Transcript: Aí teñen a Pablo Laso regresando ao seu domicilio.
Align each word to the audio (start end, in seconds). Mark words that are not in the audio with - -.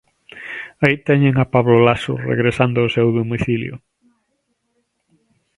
Aí 0.83 0.95
teñen 1.07 1.35
a 1.43 1.45
Pablo 1.55 1.77
Laso 1.87 2.13
regresando 2.31 2.77
ao 2.79 2.93
seu 2.95 3.07
domicilio. 3.19 3.75